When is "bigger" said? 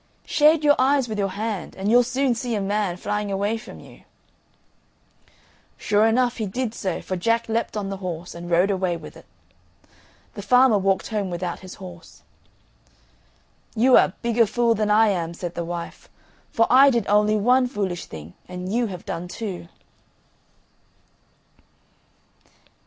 14.23-14.47